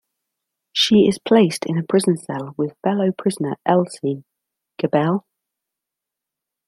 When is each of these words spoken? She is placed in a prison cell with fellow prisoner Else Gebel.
She 0.73 1.07
is 1.07 1.19
placed 1.19 1.63
in 1.67 1.77
a 1.77 1.83
prison 1.83 2.17
cell 2.17 2.55
with 2.57 2.75
fellow 2.83 3.11
prisoner 3.11 3.57
Else 3.67 3.99
Gebel. 4.79 5.27